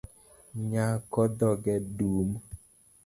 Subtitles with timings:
[0.69, 2.29] Nyako dhoge dum